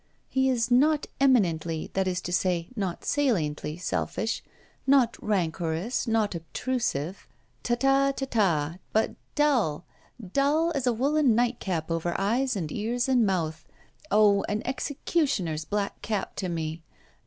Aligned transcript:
He 0.29 0.49
is 0.49 0.71
not 0.71 1.05
eminently, 1.19 1.91
that 1.93 2.07
is 2.07 2.21
to 2.21 2.33
say, 2.33 2.69
not 2.75 3.05
saliently, 3.05 3.77
selfish; 3.77 4.41
not 4.87 5.15
rancorous, 5.21 6.07
not 6.07 6.33
obtrusive 6.33 7.27
tata 7.61 8.11
ta 8.15 8.25
ta. 8.25 8.77
But 8.93 9.13
dull! 9.35 9.85
dull 10.33 10.71
as 10.73 10.87
a 10.87 10.91
woollen 10.91 11.35
nightcap 11.35 11.91
over 11.91 12.15
eyes 12.19 12.55
and 12.55 12.71
ears 12.71 13.07
and 13.07 13.27
mouth. 13.27 13.67
Oh! 14.09 14.41
an 14.49 14.63
executioner's 14.65 15.65
black 15.65 16.01
cap 16.01 16.35
to 16.37 16.49
me. 16.49 16.81